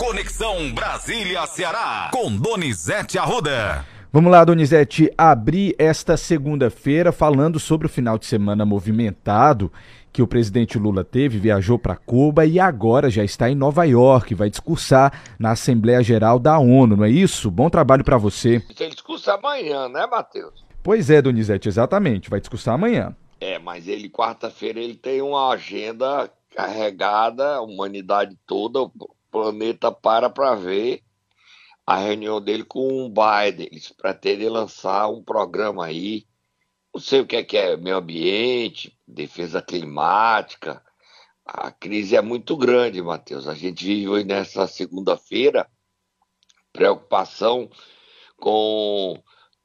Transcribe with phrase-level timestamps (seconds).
[0.00, 3.84] Conexão Brasília-Ceará, com Donizete Arruda.
[4.10, 9.70] Vamos lá, Donizete, abrir esta segunda-feira falando sobre o final de semana movimentado
[10.10, 14.34] que o presidente Lula teve, viajou para Cuba e agora já está em Nova York,
[14.34, 17.50] vai discursar na Assembleia Geral da ONU, não é isso?
[17.50, 18.64] Bom trabalho para você.
[18.80, 20.64] Ele discursa amanhã, né, Matheus?
[20.82, 23.14] Pois é, Donizete, exatamente, vai discursar amanhã.
[23.38, 28.90] É, mas ele, quarta-feira, ele tem uma agenda carregada, a humanidade toda,
[29.30, 31.02] planeta para para ver
[31.86, 33.68] a reunião dele com o Biden.
[33.70, 36.26] Eles pretendem lançar um programa aí,
[36.94, 40.82] não sei o que é, que é meio ambiente, defesa climática.
[41.44, 43.48] A crise é muito grande, Matheus.
[43.48, 45.68] A gente vive hoje nessa segunda-feira
[46.72, 47.68] preocupação
[48.36, 49.20] com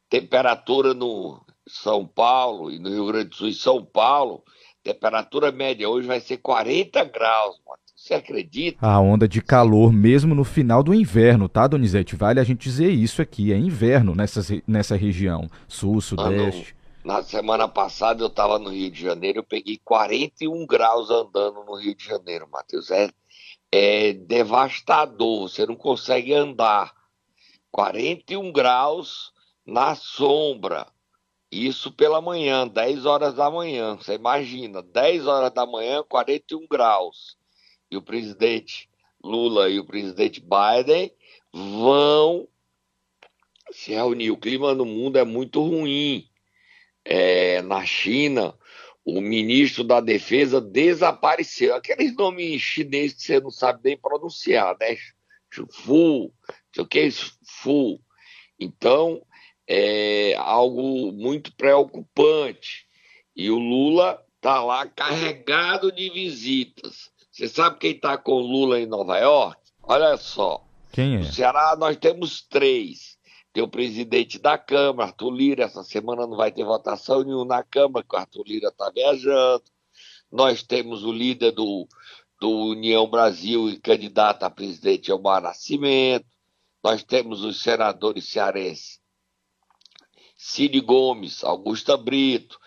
[0.09, 4.43] temperatura no são Paulo e no Rio Grande do Sul e São Paulo,
[4.83, 7.59] temperatura média hoje vai ser 40 graus,
[8.05, 8.85] Você acredita?
[8.85, 12.15] A onda de calor mesmo no final do inverno, tá, Donizete?
[12.15, 16.75] Vale a gente dizer isso aqui, é inverno nessa, nessa região, sul, sudeste.
[17.03, 21.73] na semana passada eu estava no Rio de Janeiro, eu peguei 41 graus andando no
[21.73, 22.91] Rio de Janeiro, Matheus.
[22.91, 23.09] É,
[23.71, 26.93] é devastador, você não consegue andar.
[27.71, 29.33] 41 graus
[29.65, 30.85] na sombra.
[31.51, 33.95] Isso pela manhã, 10 horas da manhã.
[33.95, 37.35] Você imagina, 10 horas da manhã, 41 graus.
[37.89, 38.89] E o presidente
[39.23, 41.11] Lula e o presidente Biden
[41.51, 42.47] vão
[43.71, 44.31] se reunir.
[44.31, 46.29] O clima no mundo é muito ruim.
[47.03, 48.57] É, na China,
[49.03, 51.75] o ministro da Defesa desapareceu.
[51.75, 54.97] Aqueles nomes chineses que você não sabe nem pronunciar, né?
[55.71, 56.33] Fu,
[56.73, 57.09] sei o que é?
[57.11, 58.01] Fu.
[58.59, 59.25] Então,
[59.67, 62.87] é algo muito preocupante.
[63.35, 67.11] E o Lula está lá carregado de visitas.
[67.35, 69.59] Você sabe quem está com o Lula em Nova York?
[69.83, 70.65] Olha só.
[70.93, 71.17] Quem é?
[71.17, 73.17] No Ceará nós temos três.
[73.51, 75.65] Tem o presidente da Câmara, Arthur Lira.
[75.65, 79.65] Essa semana não vai ter votação nenhuma na Câmara, porque o Arthur Lira está viajando.
[80.31, 81.85] Nós temos o líder do,
[82.39, 86.25] do União Brasil e candidato a presidente Elmar Nascimento.
[86.81, 89.01] Nós temos os senadores cearenses
[90.37, 92.57] Cid Gomes, Augusta Brito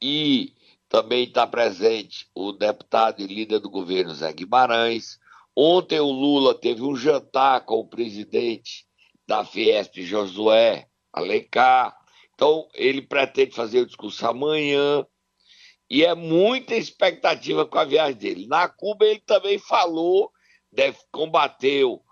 [0.00, 0.54] e
[0.92, 5.18] também está presente o deputado e líder do governo Zé Guimarães.
[5.56, 8.84] Ontem o Lula teve um jantar com o presidente
[9.26, 11.96] da Fiesp, Josué Alencar.
[12.34, 15.06] Então ele pretende fazer o discurso amanhã
[15.88, 18.46] e é muita expectativa com a viagem dele.
[18.46, 20.30] Na Cuba ele também falou,
[20.70, 22.02] deve, combateu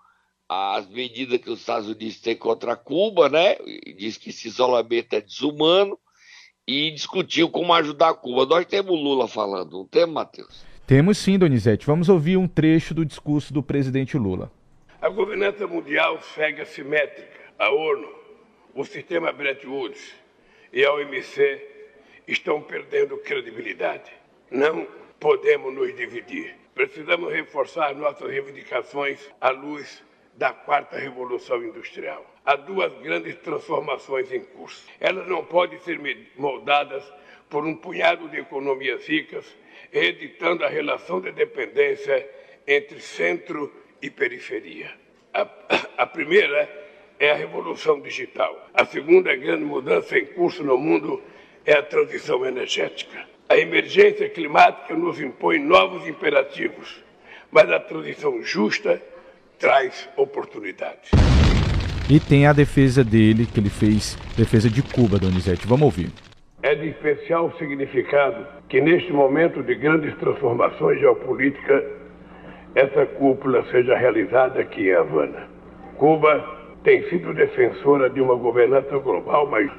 [0.49, 3.57] as medidas que os Estados Unidos têm contra Cuba, né?
[3.95, 5.99] Diz que esse isolamento é desumano
[6.67, 8.45] e discutiu como ajudar Cuba.
[8.45, 10.65] Nós temos Lula falando, não temos, Matheus?
[10.85, 11.85] Temos sim, Donizete.
[11.85, 14.51] Vamos ouvir um trecho do discurso do presidente Lula.
[15.01, 17.41] A governança mundial segue assimétrica.
[17.57, 18.07] A ONU,
[18.73, 20.13] o sistema Bretton Woods
[20.73, 21.61] e a OMC
[22.27, 24.11] estão perdendo credibilidade.
[24.49, 24.87] Não
[25.19, 26.55] podemos nos dividir.
[26.73, 30.03] Precisamos reforçar nossas reivindicações à luz
[30.41, 32.25] da quarta revolução industrial.
[32.43, 34.87] Há duas grandes transformações em curso.
[34.99, 36.01] Elas não podem ser
[36.35, 37.03] moldadas
[37.47, 39.45] por um punhado de economias ricas,
[39.91, 42.27] reeditando a relação de dependência
[42.65, 44.91] entre centro e periferia.
[45.31, 45.47] A,
[45.99, 46.67] a primeira
[47.19, 48.67] é a revolução digital.
[48.73, 51.21] A segunda grande mudança em curso no mundo
[51.63, 53.27] é a transição energética.
[53.47, 57.03] A emergência climática nos impõe novos imperativos,
[57.51, 58.99] mas a transição justa
[59.61, 61.11] traz oportunidades.
[62.09, 65.67] E tem a defesa dele, que ele fez, defesa de Cuba, Donizete.
[65.67, 66.09] Vamos ouvir.
[66.63, 71.83] É de especial significado que, neste momento de grandes transformações geopolíticas,
[72.75, 75.47] essa cúpula seja realizada aqui em Havana.
[75.97, 76.43] Cuba
[76.83, 79.71] tem sido defensora de uma governança global, mas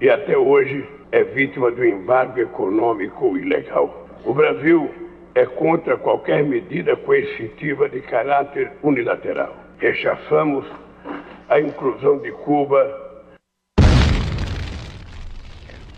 [0.00, 4.08] e até hoje é vítima do embargo econômico ilegal.
[4.24, 4.90] O Brasil
[5.34, 9.54] é contra qualquer medida coercitiva de caráter unilateral.
[9.78, 10.64] Rechaçamos
[11.48, 13.06] a inclusão de Cuba.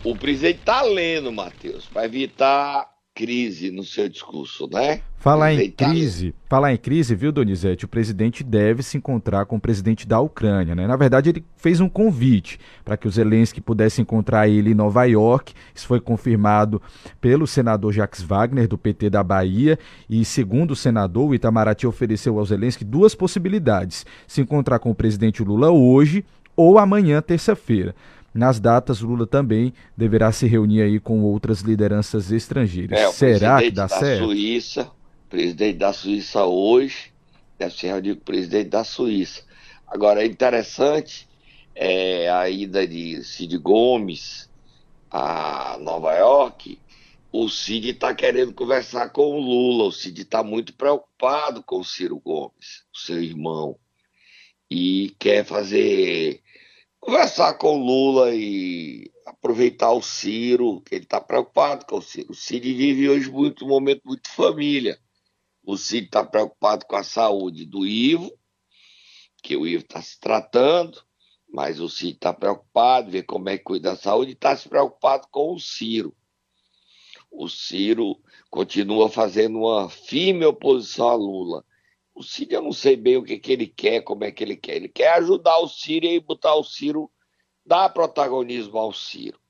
[0.05, 5.01] O presidente está lendo, Matheus, para evitar crise no seu discurso, né?
[5.19, 7.85] Falar em crise, falar em crise, viu, Donizete?
[7.85, 10.87] O presidente deve se encontrar com o presidente da Ucrânia, né?
[10.87, 15.05] Na verdade, ele fez um convite para que o Zelensky pudesse encontrar ele em Nova
[15.05, 15.53] York.
[15.75, 16.81] Isso foi confirmado
[17.21, 19.79] pelo senador Jacques Wagner, do PT da Bahia.
[20.09, 24.95] E, segundo o senador, o Itamaraty ofereceu ao Zelensky duas possibilidades: se encontrar com o
[24.95, 26.25] presidente Lula hoje
[26.57, 27.95] ou amanhã, terça-feira.
[28.32, 32.99] Nas datas, Lula também deverá se reunir aí com outras lideranças estrangeiras.
[32.99, 34.27] É, Será que dá da certo?
[34.27, 34.91] Suíça,
[35.29, 37.12] presidente da Suíça hoje
[37.59, 39.43] deve se reunir com o presidente da Suíça.
[39.87, 41.29] Agora, é interessante
[41.75, 44.50] é, a ida de Cid Gomes
[45.11, 46.79] a Nova York,
[47.33, 49.85] o Cid está querendo conversar com o Lula.
[49.85, 53.76] O Cid está muito preocupado com o Ciro Gomes, o seu irmão,
[54.71, 56.41] e quer fazer
[57.00, 62.31] conversar com o Lula e aproveitar o Ciro, que ele está preocupado com o Ciro.
[62.31, 64.99] O Cid vive hoje muito um momento muito família.
[65.64, 68.31] O Cid está preocupado com a saúde do Ivo,
[69.43, 71.02] que o Ivo está se tratando,
[71.52, 75.26] mas o Cid está preocupado, ver como é que cuida da saúde, está se preocupado
[75.31, 76.14] com o Ciro
[77.31, 78.20] o Ciro
[78.50, 81.64] continua fazendo uma firme oposição a Lula.
[82.15, 84.57] O Ciro, eu não sei bem o que, que ele quer, como é que ele
[84.57, 84.77] quer.
[84.77, 87.11] Ele quer ajudar o Ciro e botar o Ciro,
[87.65, 89.41] dar protagonismo ao Ciro.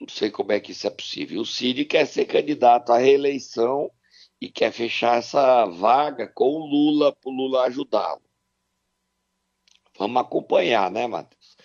[0.00, 1.42] Não sei como é que isso é possível.
[1.42, 3.90] O Ciro quer ser candidato à reeleição
[4.40, 8.22] e quer fechar essa vaga com o Lula, para o Lula ajudá-lo.
[9.98, 11.56] Vamos acompanhar, né, Matheus?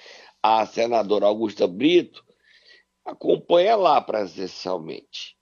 [0.44, 2.26] A senadora Augusta Brito
[3.06, 5.38] acompanha lá presencialmente.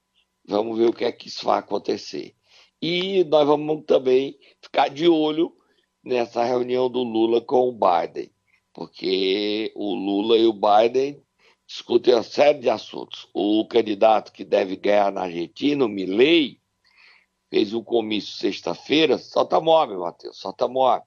[0.46, 2.36] Vamos ver o que é que isso vai acontecer.
[2.86, 5.56] E nós vamos também ficar de olho
[6.04, 8.30] nessa reunião do Lula com o Biden,
[8.74, 11.24] porque o Lula e o Biden
[11.66, 13.30] discutem uma série de assuntos.
[13.34, 16.60] O candidato que deve ganhar na Argentina, o Milley,
[17.50, 19.18] fez um comício sexta-feira.
[19.18, 21.06] Solta mob, Matheus, solta mob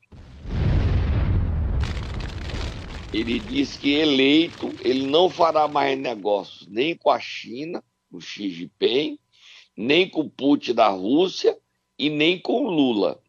[3.13, 8.49] ele disse que eleito, ele não fará mais negócios nem com a China, o Xi
[8.49, 9.19] Jinping,
[9.77, 11.57] nem com o Putin da Rússia
[11.99, 13.21] e nem com Lula.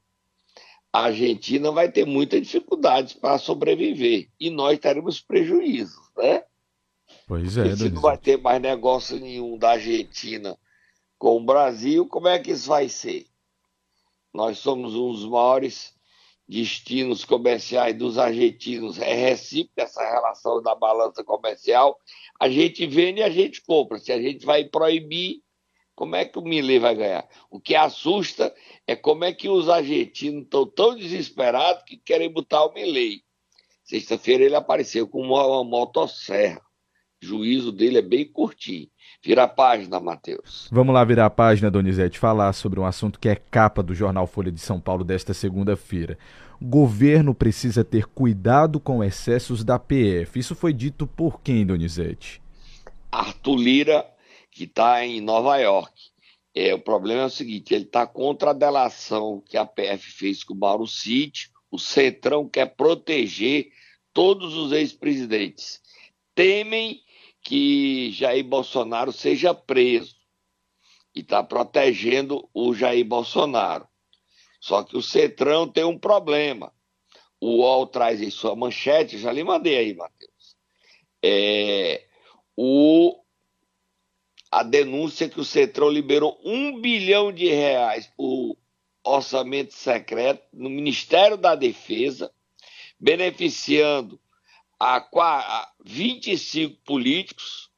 [0.91, 6.43] A Argentina vai ter muitas dificuldades para sobreviver e nós teremos prejuízos, né?
[7.27, 10.57] Pois é, se não vai ter mais negócio nenhum da Argentina
[11.17, 13.25] com o Brasil, como é que isso vai ser?
[14.33, 15.97] Nós somos um dos maiores
[16.47, 21.99] destinos comerciais dos argentinos é recíproca essa relação da balança comercial.
[22.39, 23.99] A gente vende e a gente compra.
[23.99, 25.41] Se a gente vai proibir,
[25.97, 27.27] como é que o Millet vai ganhar?
[27.49, 28.53] O que assusta
[28.85, 33.23] é como é que os argentinos estão tão desesperados que querem botar o Millet.
[33.83, 36.61] Sexta-feira ele apareceu com uma, uma motosserra.
[37.23, 38.87] O juízo dele é bem curtinho.
[39.23, 40.69] Vira a página, Matheus.
[40.71, 44.27] Vamos lá virar a página, Donizete, falar sobre um assunto que é capa do jornal
[44.27, 46.15] Folha de São Paulo desta segunda-feira.
[46.61, 50.37] O governo precisa ter cuidado com excessos da PF.
[50.37, 52.39] Isso foi dito por quem, Donizete?
[53.11, 54.05] Arthur Lira,
[54.57, 55.93] que está em Nova York.
[56.55, 60.43] É, o problema é o seguinte: ele está contra a delação que a PF fez
[60.43, 61.51] com o Mauro Cid.
[61.69, 63.71] O Centrão quer proteger
[64.11, 65.79] todos os ex-presidentes.
[66.33, 67.03] Temem
[67.43, 70.15] que Jair Bolsonaro seja preso
[71.13, 73.87] e está protegendo o Jair Bolsonaro.
[74.59, 76.73] Só que o Cetrão tem um problema.
[77.39, 80.57] O UOL traz em sua manchete, já lhe mandei aí, Matheus.
[81.23, 82.03] É,
[82.55, 83.21] o,
[84.51, 88.57] a denúncia que o Cetrão liberou um bilhão de reais por
[89.03, 92.31] orçamento secreto no Ministério da Defesa,
[92.99, 94.19] beneficiando
[94.79, 97.69] a 25 políticos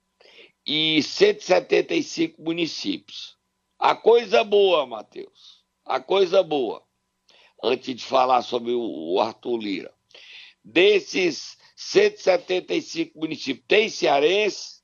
[0.65, 3.37] e 175 municípios.
[3.77, 6.83] A coisa boa, Matheus, a coisa boa,
[7.63, 9.93] antes de falar sobre o Arthur Lira.
[10.63, 14.78] Desses 175 municípios, tem cearense?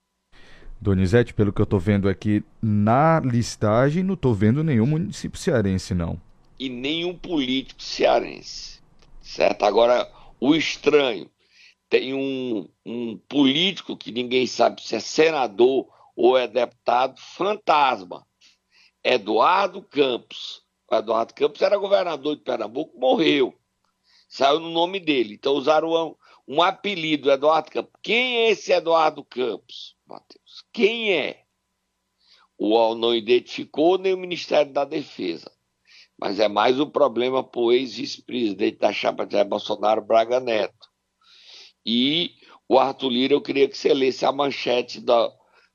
[0.80, 5.94] Donizete, pelo que eu estou vendo aqui na listagem, não estou vendo nenhum município cearense,
[5.94, 6.20] não.
[6.60, 8.80] E nenhum político cearense.
[9.22, 9.64] Certo?
[9.64, 11.30] Agora, o estranho,
[11.90, 18.26] tem um, um político que ninguém sabe se é senador ou é deputado, fantasma.
[19.04, 20.64] Eduardo Campos.
[20.90, 23.54] O Eduardo Campos era governador de Pernambuco, morreu.
[24.28, 25.36] Saiu no nome dele.
[25.36, 26.16] Então usaram
[26.48, 27.94] um, apelido, Eduardo Campos.
[28.02, 30.64] Quem é esse Eduardo Campos, Matheus?
[30.72, 31.44] Quem é?
[32.58, 35.52] O UOL não identificou nem o Ministério da Defesa.
[36.18, 40.88] Mas é mais um problema para o ex-vice-presidente da chapa de Bolsonaro, Braga Neto.
[41.86, 42.32] E
[42.68, 45.30] o Arthur Lira, eu queria que você lesse a manchete da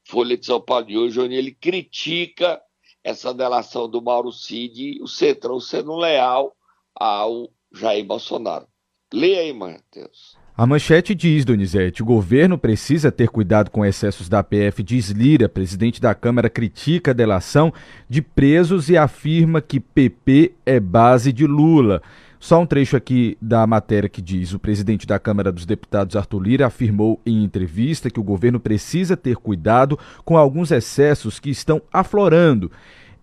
[0.08, 2.60] Folha de São Paulo de hoje, onde ele critica
[3.04, 6.56] essa delação do Mauro Cid e o Centrão sendo leal
[6.94, 8.66] ao Jair Bolsonaro.
[9.12, 10.36] Leia aí, Matheus.
[10.60, 15.48] A manchete diz, Donizete, o governo precisa ter cuidado com excessos da PF, diz Lira,
[15.48, 17.72] presidente da Câmara critica a delação
[18.06, 22.02] de presos e afirma que PP é base de Lula.
[22.38, 26.42] Só um trecho aqui da matéria que diz: o presidente da Câmara dos Deputados, Arthur
[26.42, 31.80] Lira, afirmou em entrevista que o governo precisa ter cuidado com alguns excessos que estão
[31.90, 32.70] aflorando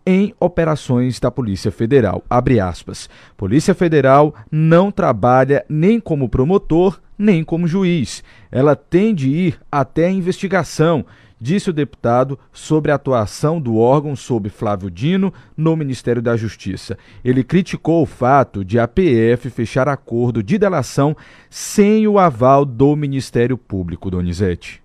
[0.07, 2.23] em operações da Polícia Federal.
[2.27, 3.07] Abre aspas.
[3.35, 8.23] Polícia Federal não trabalha nem como promotor, nem como juiz.
[8.51, 11.05] Ela tem de ir até a investigação
[11.39, 16.97] disse o deputado sobre a atuação do órgão sob Flávio Dino no Ministério da Justiça.
[17.23, 21.15] Ele criticou o fato de a PF fechar acordo de delação
[21.49, 24.81] sem o aval do Ministério Público, Donizete.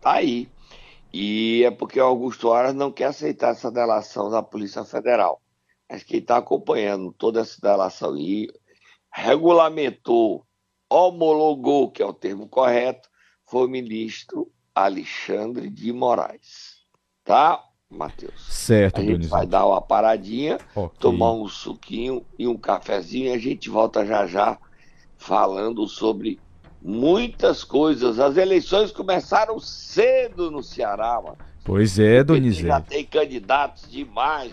[0.00, 0.48] Tá aí.
[1.12, 5.40] E é porque o Augusto Aras não quer aceitar essa delação da Polícia Federal.
[5.88, 8.48] Mas quem está acompanhando toda essa delação e
[9.12, 10.44] regulamentou,
[10.88, 13.08] homologou, que é o termo correto,
[13.44, 16.76] foi o ministro Alexandre de Moraes.
[17.24, 18.40] Tá, Matheus?
[18.48, 19.30] Certo, A gente Donizete.
[19.30, 20.98] vai dar uma paradinha, Ok.
[21.00, 24.58] tomar um suquinho e um cafezinho e a gente volta já já
[25.16, 26.38] falando sobre
[26.82, 28.18] muitas coisas.
[28.20, 31.38] As eleições começaram cedo no Ceará, mano.
[31.64, 32.88] Pois é, Já Donizete.
[32.88, 34.52] tem candidatos demais.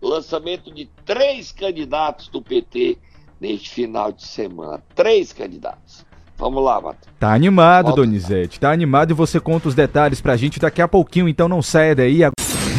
[0.00, 2.98] Lançamento de três candidatos do PT
[3.44, 4.82] neste final de semana.
[4.94, 6.04] Três candidatos.
[6.36, 7.14] Vamos lá, Matheus.
[7.20, 8.00] Tá animado, Volta.
[8.00, 8.58] Donizete.
[8.58, 11.94] Tá animado e você conta os detalhes pra gente daqui a pouquinho, então não saia
[11.94, 12.20] daí.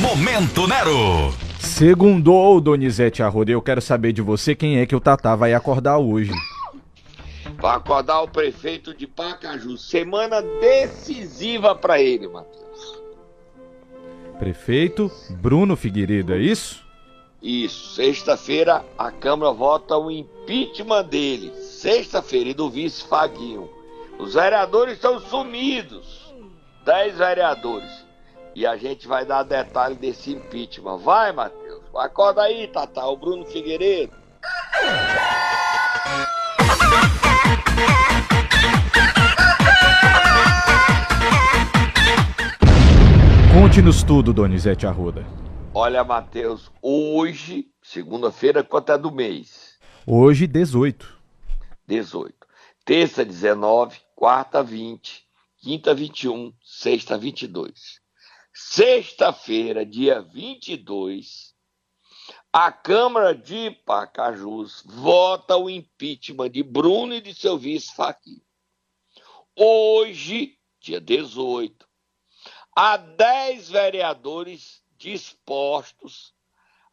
[0.02, 1.32] Momento Nero.
[1.60, 3.52] Segundou, Donizete Arruda.
[3.52, 6.32] Eu quero saber de você quem é que o Tatá vai acordar hoje.
[7.58, 9.78] Vai acordar o prefeito de Pacaju.
[9.78, 13.04] Semana decisiva para ele, Matheus.
[14.40, 16.85] Prefeito Bruno Figueiredo, é isso?
[17.46, 17.94] Isso.
[17.94, 21.54] Sexta-feira a Câmara vota o impeachment dele.
[21.62, 23.70] Sexta-feira e do vice Faguinho.
[24.18, 26.34] Os vereadores estão sumidos.
[26.84, 28.04] Dez vereadores.
[28.56, 30.98] E a gente vai dar detalhe desse impeachment.
[30.98, 31.84] Vai, Matheus.
[31.96, 33.06] Acorda aí, Tatá.
[33.06, 34.14] O Bruno Figueiredo.
[43.54, 45.24] Conte-nos tudo, Donizete Arruda.
[45.78, 49.78] Olha, Matheus, hoje, segunda-feira, quanto é do mês?
[50.08, 51.20] Hoje, 18.
[51.86, 52.34] 18.
[52.86, 54.00] Terça, 19.
[54.16, 55.28] Quarta, 20.
[55.58, 56.54] Quinta, 21.
[56.64, 58.00] Sexta, 22.
[58.54, 61.54] Sexta-feira, dia 22,
[62.54, 68.42] a Câmara de Pacajus vota o impeachment de Bruno e de seu vice Faquinha.
[69.54, 71.86] Hoje, dia 18,
[72.74, 76.34] há 10 vereadores dispostos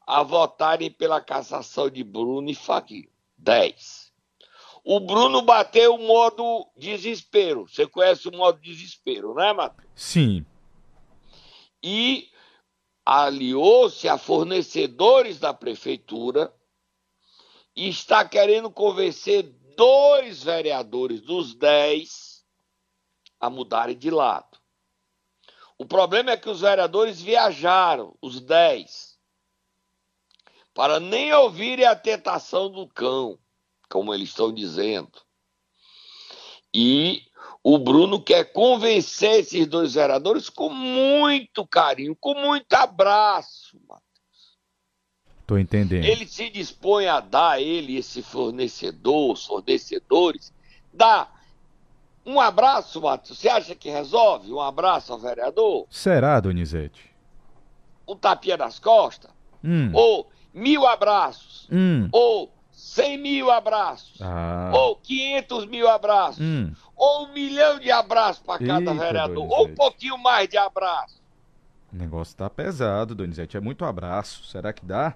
[0.07, 3.09] a votarem pela cassação de Bruno e Faquinha.
[3.39, 4.13] 10.
[4.85, 7.69] O Bruno bateu o modo desespero.
[7.69, 9.89] Você conhece o modo desespero, né, Matheus?
[9.95, 10.45] Sim.
[11.83, 12.29] E
[13.05, 16.53] aliou-se a fornecedores da prefeitura
[17.75, 19.43] e está querendo convencer
[19.77, 22.45] dois vereadores dos 10
[23.41, 24.52] a mudarem de lado.
[25.83, 29.19] O problema é que os vereadores viajaram, os 10,
[30.73, 33.37] para nem ouvirem a tentação do cão,
[33.91, 35.11] como eles estão dizendo.
[36.73, 37.23] E
[37.65, 43.77] o Bruno quer convencer esses dois vereadores com muito carinho, com muito abraço.
[43.89, 44.01] mano.
[45.45, 46.05] Tô entendendo.
[46.05, 50.55] Ele se dispõe a dar, ele, esse fornecedor, os fornecedores,
[50.95, 51.29] dá
[52.25, 53.39] um abraço, Matheus.
[53.39, 54.53] Você acha que resolve?
[54.53, 55.87] Um abraço ao vereador?
[55.91, 57.11] Será, Donizete?
[58.07, 59.31] Um tapinha nas costas?
[59.65, 59.91] Hum.
[59.93, 61.69] Ou mil abraços?
[61.71, 62.09] Hum.
[62.13, 64.21] Ou cem mil abraços?
[64.21, 64.71] Ah.
[64.75, 66.41] Ou quinhentos mil abraços?
[66.41, 66.73] Hum.
[66.97, 69.35] Ou um milhão de abraços para cada Eita, vereador?
[69.35, 69.61] Donizete.
[69.61, 71.21] Ou um pouquinho mais de abraço?
[71.93, 73.57] O negócio tá pesado, Donizete.
[73.57, 74.45] É muito abraço.
[74.45, 75.15] Será que dá?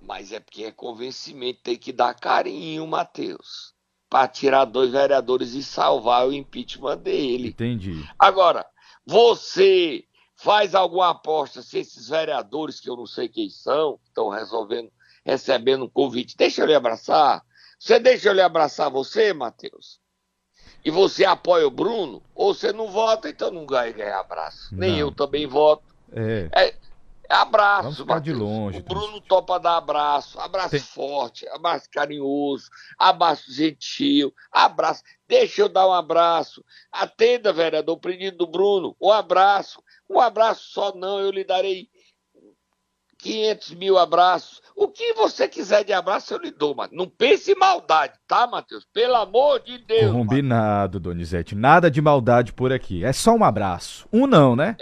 [0.00, 3.74] Mas é porque é convencimento, tem que dar carinho, Matheus.
[4.08, 7.48] Para tirar dois vereadores e salvar o impeachment dele.
[7.48, 8.08] Entendi.
[8.18, 8.64] Agora,
[9.06, 10.04] você
[10.36, 14.90] faz alguma aposta se esses vereadores, que eu não sei quem são, estão resolvendo,
[15.24, 17.42] recebendo um convite, deixa eu lhe abraçar?
[17.78, 20.00] Você deixa eu lhe abraçar você, Matheus?
[20.84, 22.22] E você apoia o Bruno?
[22.34, 24.74] Ou você não vota, então não ganha, ganha abraço.
[24.74, 24.98] Nem Não.
[24.98, 25.82] eu também voto.
[26.12, 26.48] É.
[26.52, 26.74] É
[27.28, 28.50] abraço, Vamos ficar de Matheus.
[28.50, 32.68] longe, O Bruno topa dar abraço, abraço Tem- forte, abraço carinhoso,
[32.98, 35.02] abraço gentil, abraço.
[35.28, 36.64] Deixa eu dar um abraço.
[36.90, 38.96] Atenda, vereador, o pedido do Bruno.
[39.00, 39.82] Um abraço.
[40.08, 41.88] Um abraço só não, eu lhe darei
[43.18, 44.62] 500 mil abraços.
[44.76, 48.46] O que você quiser de abraço, eu lhe dou, mas não pense em maldade, tá,
[48.46, 48.86] Matheus?
[48.92, 50.02] Pelo amor de Deus.
[50.04, 50.12] Matheus.
[50.12, 51.54] Combinado, Donizete.
[51.56, 53.04] Nada de maldade por aqui.
[53.04, 54.08] É só um abraço.
[54.12, 54.76] Um não, né?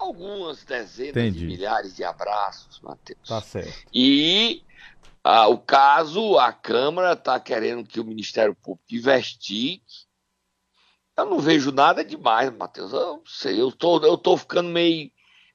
[0.00, 1.40] Algumas dezenas Entendi.
[1.40, 3.28] de milhares de abraços, Matheus.
[3.28, 3.72] Tá certo.
[3.92, 4.62] E
[5.22, 9.82] ah, o caso, a Câmara está querendo que o Ministério Público investigue.
[11.16, 12.92] Eu não vejo nada demais, Matheus.
[12.92, 15.10] Eu não sei, eu tô, eu tô ficando meio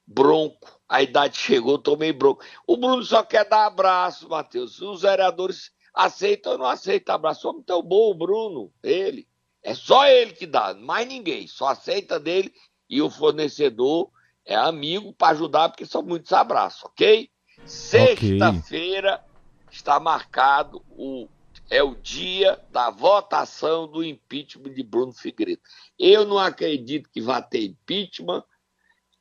[0.06, 2.46] bronco a idade chegou, tomei bronca.
[2.68, 4.80] O Bruno só quer dar abraço, Matheus.
[4.82, 7.48] Os vereadores aceitam ou não aceitam abraço.
[7.50, 9.28] Homem tão bom, o Bruno, ele.
[9.64, 11.48] É só ele que dá, mais ninguém.
[11.48, 12.54] Só aceita dele
[12.88, 14.12] e o fornecedor
[14.46, 17.30] é amigo para ajudar, porque são muitos abraços, ok?
[17.66, 19.68] Sexta-feira okay.
[19.72, 21.28] está marcado o
[21.70, 25.62] é o dia da votação do impeachment de Bruno Figueiredo.
[25.98, 28.44] Eu não acredito que vá ter impeachment,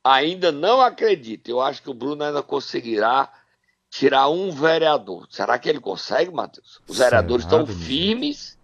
[0.03, 1.49] ainda não acredito.
[1.49, 3.31] Eu acho que o Bruno ainda conseguirá
[3.89, 5.27] tirar um vereador.
[5.29, 6.81] Será que ele consegue, Matheus?
[6.87, 8.59] Os vereadores estão firmes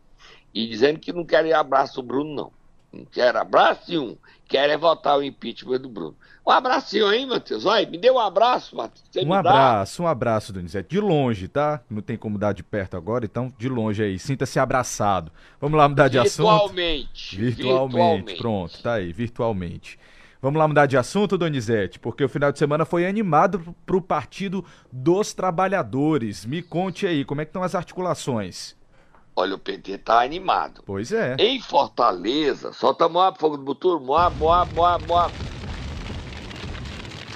[0.53, 2.53] e dizendo que não querem abraço do Bruno, não.
[2.91, 4.17] Não querem abraço nenhum.
[4.51, 6.13] Querem votar o impeachment do Bruno.
[6.45, 7.63] Um abracinho aí, Matheus.
[7.63, 9.25] Vai, me dê um abraço, Matheus.
[9.25, 10.03] um abraço, dá?
[10.03, 10.89] um abraço, Donizete.
[10.89, 11.79] De longe, tá?
[11.89, 14.19] Não tem como dar de perto agora, então de longe aí.
[14.19, 15.31] Sinta-se abraçado.
[15.57, 16.49] Vamos lá mudar de assunto?
[16.49, 17.37] Virtualmente.
[17.37, 18.35] Virtualmente.
[18.35, 19.97] Pronto, tá aí, virtualmente.
[20.41, 24.01] Vamos lá mudar de assunto, Donizete, porque o final de semana foi animado para o
[24.01, 26.45] Partido dos Trabalhadores.
[26.45, 28.75] Me conte aí, como é que estão as articulações?
[29.35, 30.83] Olha, o PT tá animado.
[30.85, 31.35] Pois é.
[31.39, 35.33] Em Fortaleza, solta Moab, fogo do Buturo, Moab, Moab, Moab, Moab.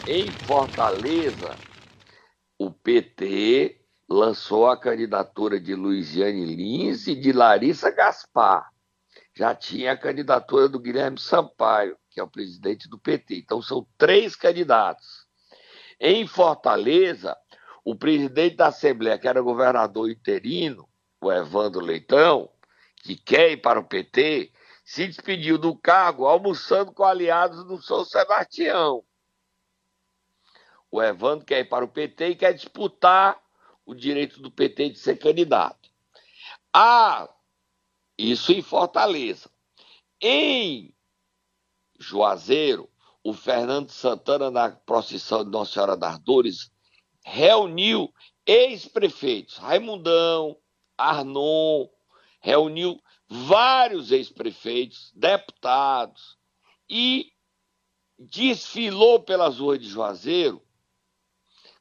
[0.08, 1.56] Em Fortaleza,
[2.60, 8.70] o PT lançou a candidatura de Luiziane Lins e de Larissa Gaspar.
[9.34, 13.36] Já tinha a candidatura do Guilherme Sampaio que é o presidente do PT.
[13.36, 15.28] Então são três candidatos.
[16.00, 17.36] Em Fortaleza,
[17.84, 20.88] o presidente da Assembleia, que era governador interino,
[21.26, 22.50] o Evandro Leitão,
[22.98, 24.52] que quer ir para o PT,
[24.84, 29.04] se despediu do cargo almoçando com aliados do São Sebastião.
[30.92, 33.42] O Evandro quer ir para o PT e quer disputar
[33.86, 35.90] o direito do PT de ser candidato.
[36.72, 37.28] Ah,
[38.18, 39.50] isso em Fortaleza.
[40.22, 40.96] Em
[42.00, 42.90] Juazeiro,
[43.24, 46.72] o Fernando Santana, na procissão de Nossa Senhora das Dores,
[47.24, 48.14] reuniu
[48.46, 50.56] ex-prefeitos, Raimundão,
[50.98, 51.88] Arnon,
[52.40, 56.38] reuniu vários ex-prefeitos, deputados,
[56.90, 57.32] e
[58.18, 60.66] desfilou pelas ruas de Juazeiro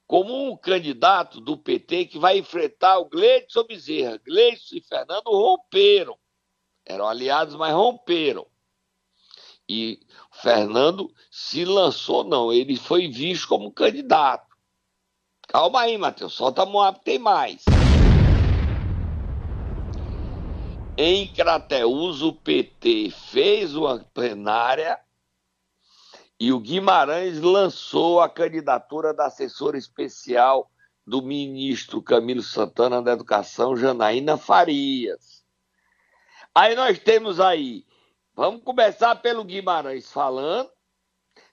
[0.06, 4.18] como um candidato do PT que vai enfrentar o Gleidson Bezerra.
[4.18, 6.18] Gleidson e Fernando romperam.
[6.84, 8.46] Eram aliados, mas romperam.
[9.66, 9.98] E
[10.30, 14.54] Fernando se lançou, não, ele foi visto como candidato.
[15.48, 17.64] Calma aí, Matheus, solta a Moab, tem mais.
[20.96, 24.98] Em Crateús, o PT fez uma plenária
[26.38, 30.70] e o Guimarães lançou a candidatura da assessora especial
[31.06, 35.44] do ministro Camilo Santana da Educação, Janaína Farias.
[36.54, 37.84] Aí nós temos aí
[38.36, 40.68] Vamos começar pelo Guimarães falando.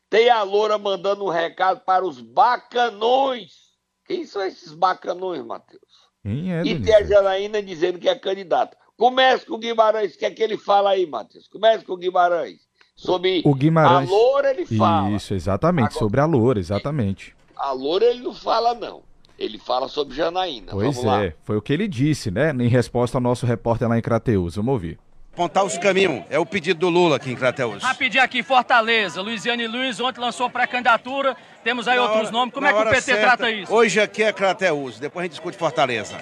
[0.09, 3.71] Tem a Loura mandando um recado para os bacanões.
[4.05, 6.09] Quem são esses bacanões, Matheus?
[6.25, 8.77] É, e tem a Janaína dizendo que é candidata.
[9.01, 10.13] Comece com o Guimarães.
[10.13, 11.47] O que é que ele fala aí, Matheus?
[11.47, 12.59] Comece com o Guimarães.
[12.95, 14.07] Sobre o Guimarães...
[14.07, 15.09] a Loura, ele fala.
[15.09, 15.85] Isso, exatamente.
[15.85, 17.35] Agora, sobre a Loura, exatamente.
[17.57, 19.01] A Loura, ele não fala, não.
[19.39, 20.67] Ele fala sobre Janaína.
[20.69, 21.33] Pois Vamos é, lá.
[21.41, 22.51] foi o que ele disse, né?
[22.51, 24.55] Em resposta ao nosso repórter lá em Crateus.
[24.57, 24.99] Vamos ouvir
[25.33, 26.23] apontar os caminhos.
[26.29, 27.81] É o pedido do Lula aqui em Crateus.
[27.81, 29.19] Rapidinho aqui, Fortaleza.
[29.21, 31.35] Luiziane Luiz ontem lançou pré-candidatura.
[31.63, 32.53] Temos aí na outros hora, nomes.
[32.53, 33.73] Como é que o PT certa, trata isso?
[33.73, 34.99] Hoje aqui é Crateus.
[34.99, 36.17] Depois a gente discute Fortaleza.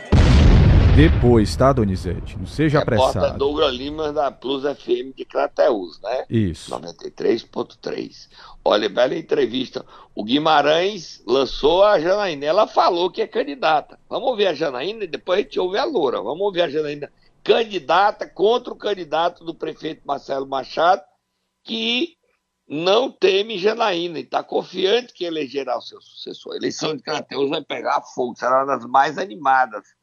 [1.00, 2.38] Depois, tá, Donizete?
[2.38, 3.14] Não seja apressado.
[3.14, 6.26] Repórter Douglas Lima da Plus FM de Crateus, né?
[6.30, 6.70] Isso.
[6.70, 8.28] 93.3.
[8.66, 9.86] Olha, bela entrevista.
[10.14, 12.46] O Guimarães lançou a Janaína.
[12.46, 13.98] Ela falou que é candidata.
[14.10, 16.22] Vamos ouvir a Janaína e depois a gente ouve a Loura.
[16.22, 17.10] Vamos ouvir a Janaína
[17.46, 21.02] candidata contra o candidato do prefeito Marcelo Machado,
[21.64, 22.18] que
[22.68, 26.56] não teme Janaína e está confiante que elegerá o seu sucessor.
[26.56, 29.98] A eleição de Crateus vai pegar fogo, será uma das mais animadas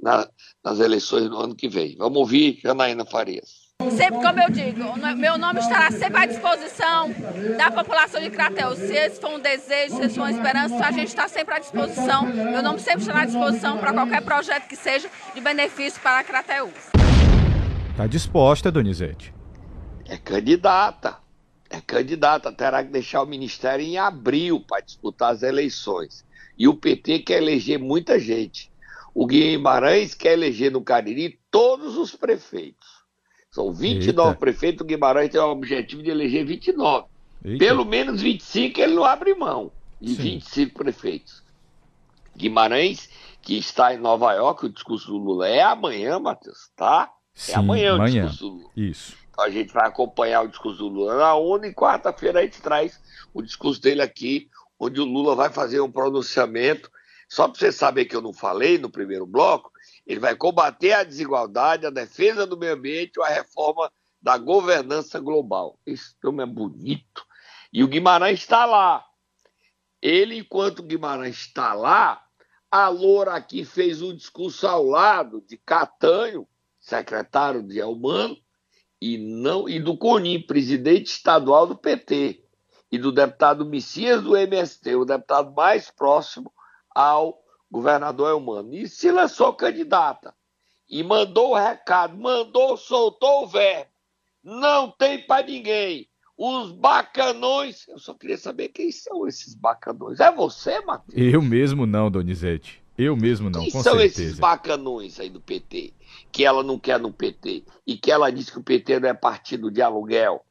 [0.00, 0.28] na,
[0.64, 1.96] nas eleições do ano que vem.
[1.96, 3.64] Vamos ouvir Janaína Farias.
[3.90, 7.10] Sempre como eu digo, meu nome estará sempre à disposição
[7.58, 8.78] da população de Crateus.
[8.78, 11.58] Se esse for um desejo, se esse for uma esperança, a gente está sempre à
[11.58, 12.24] disposição.
[12.24, 16.72] Meu nome sempre estará à disposição para qualquer projeto que seja de benefício para Crateus.
[17.90, 19.34] Está disposta, Donizete.
[20.06, 21.18] É candidata.
[21.68, 22.52] É candidata.
[22.52, 26.24] Terá que deixar o ministério em abril para disputar as eleições.
[26.58, 28.70] E o PT quer eleger muita gente.
[29.14, 32.88] O Guimarães quer eleger no Cariri todos os prefeitos.
[33.50, 34.40] São 29 Eita.
[34.40, 37.06] prefeitos, o Guimarães tem o objetivo de eleger 29.
[37.44, 37.64] Eita.
[37.64, 40.22] Pelo menos 25 ele não abre mão de Sim.
[40.22, 41.44] 25 prefeitos.
[42.36, 43.08] Guimarães,
[43.40, 47.12] que está em Nova York, o discurso do Lula é amanhã, Matheus, tá?
[47.36, 48.70] É Sim, é amanhã, amanhã o discurso do Lula.
[48.76, 49.16] Isso.
[49.30, 52.60] Então a gente vai acompanhar o discurso do Lula na ONU e quarta-feira a gente
[52.60, 53.00] traz
[53.32, 54.48] o discurso dele aqui,
[54.78, 56.90] onde o Lula vai fazer um pronunciamento.
[57.34, 59.72] Só para você saber que eu não falei no primeiro bloco,
[60.06, 63.90] ele vai combater a desigualdade, a defesa do meio ambiente a reforma
[64.22, 65.76] da governança global.
[65.84, 67.26] Esse nome é bonito.
[67.72, 69.04] E o Guimarães está lá.
[70.00, 72.22] Ele, enquanto o Guimarães está lá,
[72.70, 76.46] a Loura aqui fez um discurso ao lado de Catanho,
[76.78, 78.36] secretário de Elmano,
[79.00, 82.44] e, não, e do Conim, presidente estadual do PT,
[82.92, 86.54] e do deputado Messias do MST, o deputado mais próximo
[86.94, 88.72] ao governador Elmano.
[88.74, 90.34] E se lançou candidata.
[90.88, 93.90] E mandou o recado, mandou, soltou o verbo.
[94.42, 96.08] Não tem para ninguém.
[96.36, 97.88] Os bacanões.
[97.88, 100.20] Eu só queria saber quem são esses bacanões.
[100.20, 101.16] É você, Matheus?
[101.16, 102.82] Eu mesmo não, Donizete.
[102.96, 104.22] Eu mesmo não, quem com são certeza.
[104.22, 105.92] esses bacanões aí do PT?
[106.30, 107.64] Que ela não quer no PT.
[107.86, 110.44] E que ela diz que o PT não é partido de aluguel.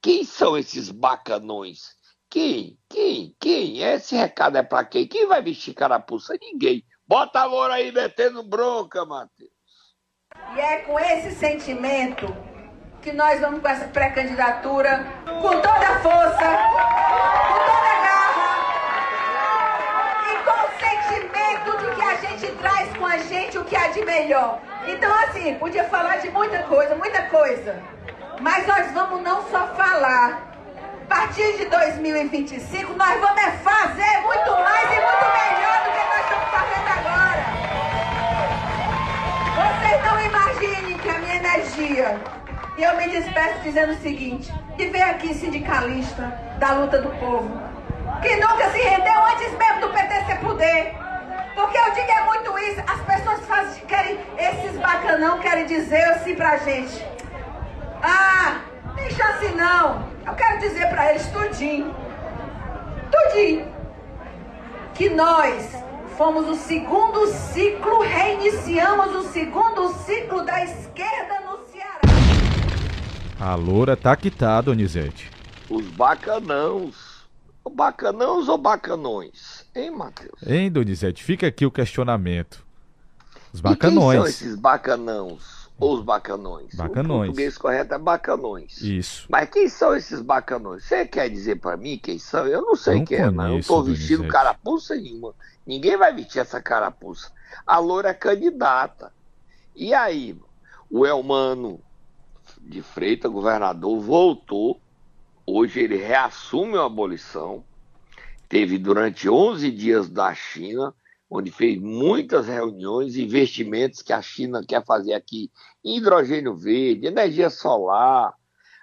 [0.00, 1.94] Quem são esses bacanões?
[2.30, 2.78] Quem?
[2.88, 3.34] Quem?
[3.40, 3.82] Quem?
[3.82, 5.08] Esse recado é para quem?
[5.08, 6.38] Quem vai vestir carapuça?
[6.40, 6.84] Ninguém.
[7.04, 9.50] Bota a loura aí metendo bronca, Matheus.
[10.54, 12.32] E é com esse sentimento
[13.02, 18.52] que nós vamos com essa pré-candidatura, com toda a força, com toda a garra
[20.30, 23.88] e com o sentimento de que a gente traz com a gente o que há
[23.88, 24.60] de melhor.
[24.86, 27.82] Então, assim, podia falar de muita coisa, muita coisa.
[28.40, 30.49] Mas nós vamos não só falar.
[31.10, 36.04] A partir de 2025, nós vamos é fazer muito mais e muito melhor do que
[36.06, 37.44] nós estamos fazendo agora.
[39.56, 42.20] Vocês não imaginem que a minha energia.
[42.78, 46.22] E eu me despeço dizendo o seguinte: que vem aqui sindicalista
[46.60, 47.60] da luta do povo,
[48.22, 50.94] que nunca se rendeu antes mesmo do PT ser poder.
[51.56, 56.36] Porque eu digo é muito isso, as pessoas fazem, querem, esses bacanão querem dizer assim
[56.36, 57.04] pra gente.
[58.00, 58.60] Ah,
[58.94, 60.08] tem chance não.
[60.26, 61.94] Eu quero dizer pra eles tudinho.
[63.10, 63.68] Tudinho.
[64.94, 65.72] Que nós
[66.16, 72.00] fomos o segundo ciclo, reiniciamos o segundo ciclo da esquerda no Ceará.
[73.40, 75.30] A loura tá quitada, Donizete.
[75.68, 77.20] Os bacanãos.
[77.72, 79.64] Bacanãos ou bacanões?
[79.74, 80.42] Hein, Matheus?
[80.44, 81.22] Hein, Donizete?
[81.22, 82.64] Fica aqui o questionamento.
[83.52, 84.24] Os E quem são bacanões.
[84.30, 85.59] esses bacanãos?
[85.80, 86.74] Ou os bacanões?
[86.74, 87.22] Bacanões.
[87.22, 88.80] O português correto é bacanões.
[88.82, 89.26] Isso.
[89.30, 90.84] Mas quem são esses bacanões?
[90.84, 92.46] Você quer dizer pra mim quem são?
[92.46, 93.56] Eu não sei Não quem é, não.
[93.56, 95.34] Eu tô vestindo carapuça nenhuma.
[95.66, 97.32] Ninguém vai vestir essa carapuça.
[97.66, 99.12] A loura é candidata.
[99.74, 100.36] E aí,
[100.90, 101.80] o Elmano
[102.60, 104.80] de Freitas, governador, voltou.
[105.46, 107.64] Hoje ele reassume a abolição.
[108.48, 110.94] Teve durante 11 dias da China,
[111.30, 115.50] onde fez muitas reuniões, investimentos que a China quer fazer aqui
[115.84, 118.34] hidrogênio verde, energia solar.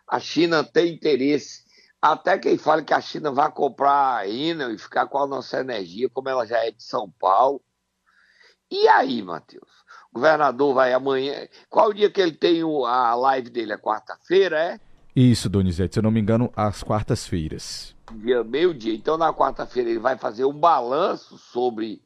[0.09, 1.67] A China tem interesse.
[2.01, 5.59] Até quem fala que a China vai comprar a Enel e ficar com a nossa
[5.59, 7.61] energia, como ela já é de São Paulo.
[8.71, 9.69] E aí, Matheus?
[10.11, 11.47] O governador vai amanhã.
[11.69, 13.73] Qual o dia que ele tem a live dele?
[13.73, 14.79] É quarta-feira, é?
[15.13, 17.95] Isso, Donizete, se eu não me engano, às quartas-feiras.
[18.13, 18.93] dia meio-dia.
[18.93, 22.01] Então, na quarta-feira, ele vai fazer um balanço sobre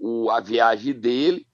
[0.00, 1.46] o- a viagem dele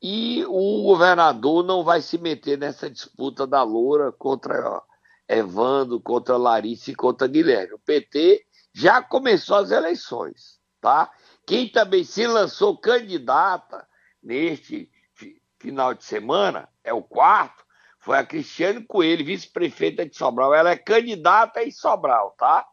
[0.00, 4.80] e o governador não vai se meter nessa disputa da Loura contra
[5.26, 7.74] Evandro, contra Larissa e contra Guilherme.
[7.74, 11.10] O PT já começou as eleições, tá?
[11.46, 13.86] Quem também se lançou candidata
[14.22, 17.64] neste fi- final de semana, é o quarto,
[17.98, 20.54] foi a Cristiane Coelho, vice-prefeita de Sobral.
[20.54, 22.64] Ela é candidata em Sobral, tá?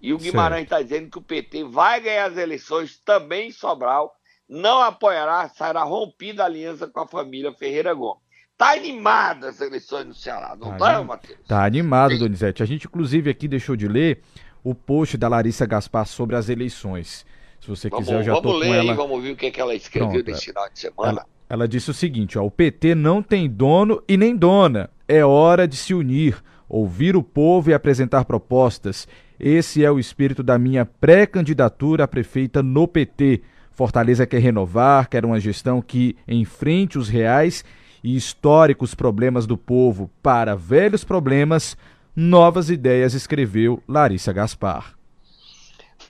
[0.00, 4.12] E o Guimarães está dizendo que o PT vai ganhar as eleições também em Sobral,
[4.52, 8.20] não apoiará, será rompida a aliança com a família Ferreira Gomes.
[8.58, 11.38] Tá animada as eleições no Ceará, não Tá tá, anim- Matheus?
[11.48, 12.62] Tá animado, Donizete.
[12.62, 14.20] A gente, inclusive, aqui deixou de ler
[14.62, 17.24] o post da Larissa Gaspar sobre as eleições.
[17.60, 18.94] Se você Vamos, quiser, eu já vamos tô ler com aí, ela.
[18.94, 21.10] vamos ver o que, que ela escreveu Pronto, nesse final de semana.
[21.10, 24.90] Ela, ela disse o seguinte: ó, o PT não tem dono e nem dona.
[25.08, 29.08] É hora de se unir, ouvir o povo e apresentar propostas.
[29.40, 33.42] Esse é o espírito da minha pré-candidatura a prefeita no PT.
[33.74, 37.64] Fortaleza quer renovar, quer uma gestão que enfrente os reais
[38.02, 41.76] e históricos problemas do povo para velhos problemas,
[42.14, 44.94] novas ideias, escreveu Larissa Gaspar.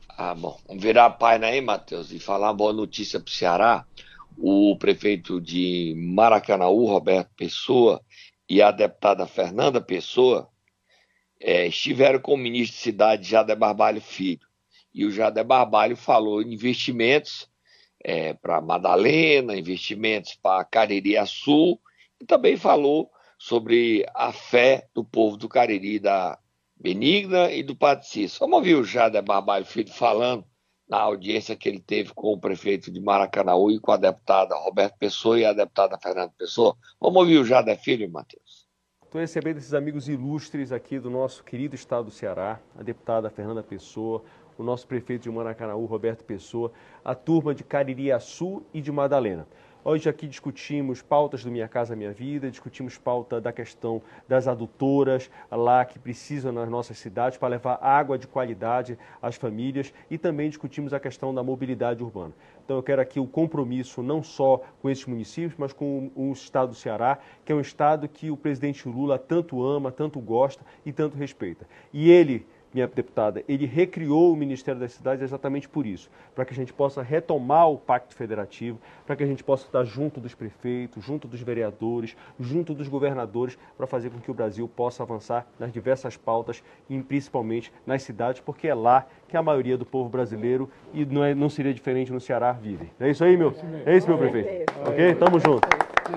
[0.09, 0.59] Ah, bom.
[0.67, 3.85] Vamos virar a página aí, Matheus, e falar uma boa notícia para o Ceará.
[4.39, 8.01] O prefeito de Maracanaú, Roberto Pessoa,
[8.49, 10.49] e a deputada Fernanda Pessoa
[11.41, 14.47] eh, estiveram com o ministro de Cidade, Jader Barbalho Filho.
[14.95, 17.49] E o Jader Barbalho falou em investimentos
[18.41, 21.81] para Madalena, investimentos para Cariri Sul,
[22.21, 26.39] e também falou sobre a fé do povo do Cariri, da
[26.77, 28.07] Benigna e do Padre.
[28.39, 30.45] Vamos ouvir o Jader Barbalho Filho falando
[30.89, 34.97] na audiência que ele teve com o prefeito de Maracanaú e com a deputada Roberto
[34.99, 36.77] Pessoa e a deputada Fernanda Pessoa.
[37.01, 38.69] Vamos ouvir o Jadé Filho, Matheus.
[39.03, 43.63] Estou recebendo esses amigos ilustres aqui do nosso querido estado do Ceará, a deputada Fernanda
[43.63, 44.23] Pessoa,
[44.63, 46.73] o nosso prefeito de Maracanaú, Roberto Pessoa,
[47.05, 49.47] a turma de Caririaçu e de Madalena.
[49.85, 55.29] Hoje aqui discutimos pautas do Minha Casa Minha Vida, discutimos pauta da questão das adutoras
[55.51, 60.49] lá que precisam nas nossas cidades para levar água de qualidade às famílias e também
[60.49, 62.33] discutimos a questão da mobilidade urbana.
[62.65, 66.69] Então eu quero aqui o compromisso não só com esses municípios, mas com o estado
[66.69, 70.93] do Ceará, que é um estado que o presidente Lula tanto ama, tanto gosta e
[70.93, 71.67] tanto respeita.
[71.93, 76.53] E ele minha deputada, ele recriou o Ministério das Cidades exatamente por isso, para que
[76.53, 80.35] a gente possa retomar o pacto federativo, para que a gente possa estar junto dos
[80.35, 85.47] prefeitos, junto dos vereadores, junto dos governadores, para fazer com que o Brasil possa avançar
[85.59, 90.09] nas diversas pautas e principalmente nas cidades, porque é lá que a maioria do povo
[90.09, 92.91] brasileiro, e não, é, não seria diferente no Ceará, vive.
[92.99, 93.55] É isso aí, meu?
[93.85, 94.73] É isso, meu prefeito?
[94.87, 95.15] Ok?
[95.15, 95.69] Tamo junto.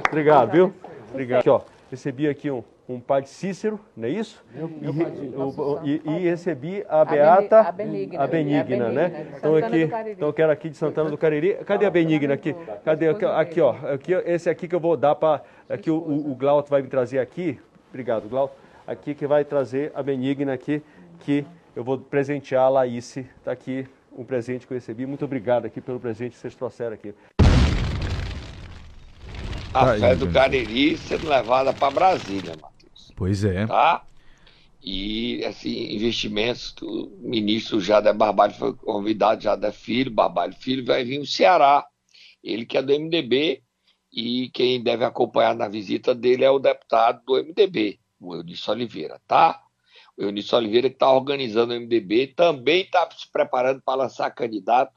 [0.07, 0.73] Obrigado, viu?
[1.09, 1.39] Obrigado.
[1.39, 4.43] Aqui, ó, recebi aqui um um padre Cícero, não é isso?
[4.53, 9.27] Meu, meu e, e, e, recebi a Beata, a Benigna, a Benigna, a Benigna né?
[9.37, 11.55] Então aqui, então eu quero aqui de Santana do Cariri.
[11.65, 12.55] Cadê a Benigna aqui?
[12.83, 13.71] Cadê aqui, ó?
[13.71, 17.19] Aqui, esse aqui que eu vou dar para aqui o, o Glauto vai me trazer
[17.19, 17.59] aqui.
[17.89, 18.55] Obrigado, Glauto.
[18.85, 20.83] Aqui que vai trazer a Benigna aqui
[21.21, 21.43] que
[21.75, 23.17] eu vou presentear a Laís.
[23.17, 25.07] Está aqui um presente que eu recebi.
[25.07, 27.15] Muito obrigado aqui pelo presente que vocês trouxeram aqui
[29.75, 32.74] a tá fé do Cariri sendo levada para Brasília, Matheus.
[33.15, 33.65] Pois é.
[33.65, 34.05] Tá?
[34.83, 41.19] E assim, investimentos, o ministro Jader Barbalho foi convidado, Jader Filho, Barbalho Filho, vai vir
[41.19, 41.83] o Ceará.
[42.43, 43.63] Ele que é do MDB
[44.13, 49.19] e quem deve acompanhar na visita dele é o deputado do MDB, o Eunício Oliveira,
[49.27, 49.59] tá?
[50.15, 54.93] O Eunício Oliveira que está organizando o MDB, também está se preparando para lançar candidato,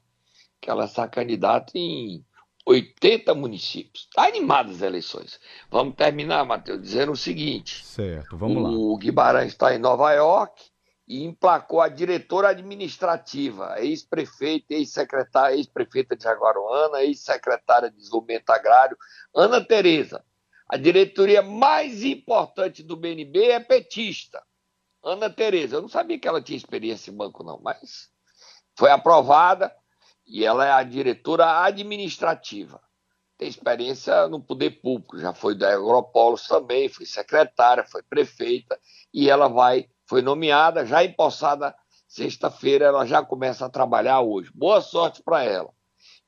[0.61, 2.23] quer lançar candidato em
[2.69, 4.05] 80 municípios.
[4.07, 5.39] Está animadas as eleições.
[5.71, 7.83] Vamos terminar, Matheus, dizendo o seguinte.
[7.83, 8.69] Certo, vamos lá.
[8.69, 10.61] O Guimarães está em Nova York
[11.07, 18.95] e emplacou a diretora administrativa, ex-prefeita, ex-secretária, ex-prefeita de Jaguaruana, ex-secretária de Desenvolvimento Agrário,
[19.35, 20.23] Ana Tereza.
[20.69, 24.43] A diretoria mais importante do BNB é petista.
[25.03, 25.77] Ana Tereza.
[25.77, 28.09] Eu não sabia que ela tinha experiência em banco, não, mas
[28.77, 29.73] foi aprovada
[30.29, 32.79] e ela é a diretora administrativa.
[33.37, 38.79] Tem experiência no poder público, já foi da Agropolos também, foi secretária, foi prefeita,
[39.13, 41.75] e ela vai, foi nomeada, já empossada
[42.07, 44.51] sexta-feira, ela já começa a trabalhar hoje.
[44.53, 45.69] Boa sorte para ela.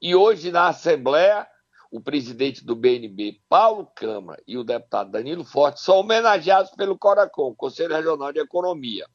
[0.01, 1.47] E hoje, na Assembleia,
[1.91, 7.53] o presidente do BNB, Paulo Câmara, e o deputado Danilo Forte são homenageados pelo Coracom,
[7.53, 9.05] Conselho Regional de Economia.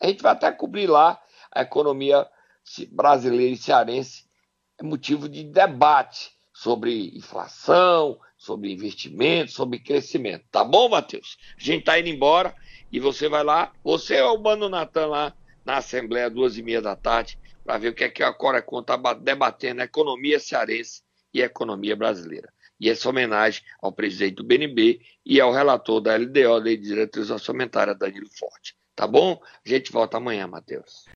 [0.00, 1.20] A gente vai até cobrir lá
[1.52, 2.26] a economia
[2.90, 4.24] brasileira e cearense
[4.78, 10.44] é motivo de debate sobre inflação, sobre investimento, sobre crescimento.
[10.50, 11.36] Tá bom, Matheus?
[11.58, 12.54] A gente está indo embora
[12.90, 16.82] e você vai lá, você é o Mano Natan lá na Assembleia, duas e meia
[16.82, 21.02] da tarde, para ver o que é que a Corecon está debatendo, a economia cearense
[21.32, 22.52] e a economia brasileira.
[22.78, 27.30] E essa homenagem ao presidente do BNB e ao relator da LDO, Lei de Diretriz
[27.30, 28.76] Orçamentária, Danilo Forte.
[28.94, 29.40] Tá bom?
[29.64, 31.06] A gente volta amanhã, Matheus.